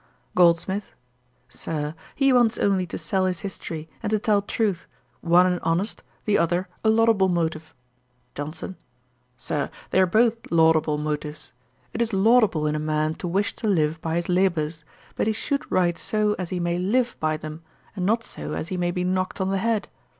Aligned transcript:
GOLDSMITH. 0.33 0.87
'Sir, 1.47 1.93
he 2.15 2.33
wants 2.33 2.57
only 2.57 2.87
to 2.87 2.97
sell 2.97 3.25
his 3.27 3.41
history, 3.41 3.87
and 4.01 4.09
to 4.09 4.17
tell 4.17 4.41
truth; 4.41 4.87
one 5.21 5.45
an 5.45 5.59
honest, 5.61 6.01
the 6.25 6.39
other 6.39 6.67
a 6.83 6.89
laudable 6.89 7.29
motive.' 7.29 7.71
JOHNSON. 8.33 8.77
'Sir, 9.37 9.69
they 9.91 10.01
are 10.01 10.07
both 10.07 10.37
laudable 10.49 10.97
motives. 10.97 11.53
It 11.93 12.01
is 12.01 12.13
laudable 12.13 12.65
in 12.65 12.73
a 12.73 12.79
man 12.79 13.13
to 13.21 13.27
wish 13.27 13.55
to 13.57 13.67
live 13.67 14.01
by 14.01 14.15
his 14.15 14.27
labours; 14.27 14.83
but 15.15 15.27
he 15.27 15.33
should 15.33 15.71
write 15.71 15.99
so 15.99 16.33
as 16.39 16.49
he 16.49 16.59
may 16.59 16.79
live 16.79 17.15
by 17.19 17.37
them, 17.37 17.61
not 17.95 18.23
so 18.23 18.53
as 18.53 18.69
he 18.69 18.77
may 18.77 18.89
be 18.89 19.03
knocked 19.03 19.39
on 19.39 19.51
the 19.51 19.59
head. 19.59 19.87